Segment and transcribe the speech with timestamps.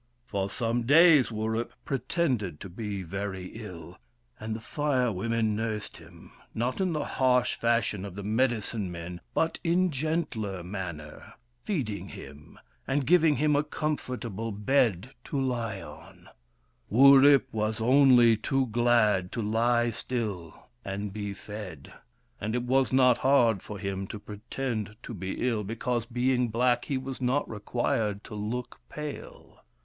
[0.25, 3.99] For some days Wurip pretended to be very ill,
[4.39, 9.21] and the Fire Women nursed him— not in the harsh fashion of the medicine men,
[9.35, 11.33] but in gentler manner,
[11.63, 16.09] feeding him, and giving him a comfortable bed to WURIP, THE FIRE BRINGER 245 lie
[16.09, 16.29] on.
[16.91, 21.93] Wiirip was only too glad to lie still and be fed,
[22.39, 26.85] and it was not hard for him to pretend to be ill, because, being black,
[26.85, 29.59] he was not required to look pale.